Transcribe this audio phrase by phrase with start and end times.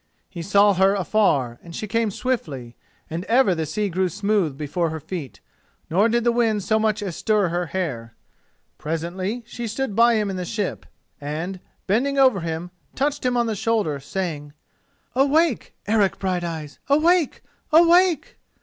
[0.31, 2.75] He saw her afar, and she came swiftly,
[3.07, 5.41] and ever the sea grew smooth before her feet,
[5.91, 8.15] nor did the wind so much as stir her hair.
[8.79, 10.87] Presently she stood by him in the ship,
[11.19, 14.53] and, bending over him, touched him on the shoulder, saying:
[15.13, 16.79] "Awake, Eric Brighteyes!
[16.89, 17.43] Awake!
[17.71, 18.39] awake!"